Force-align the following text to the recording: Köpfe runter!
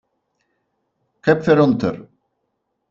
Köpfe 1.21 1.55
runter! 1.55 2.07